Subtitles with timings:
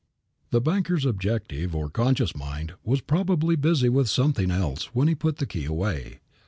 [0.49, 5.37] The banker's objective or conscious mind was probably busy with something else when he put
[5.37, 6.21] the key away.